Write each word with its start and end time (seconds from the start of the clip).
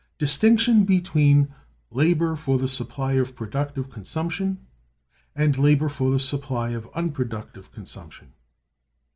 Distinction 0.17 0.83
Between 0.83 1.53
Labor 1.91 2.35
for 2.35 2.57
the 2.57 2.67
Supply 2.67 3.13
of 3.21 3.35
Productive 3.35 3.91
Consumption 3.91 4.65
and 5.35 5.55
Labor 5.59 5.89
for 5.89 6.09
the 6.09 6.19
Supply 6.19 6.71
of 6.71 6.89
Unproductive 6.95 7.71
Consumption. 7.71 8.33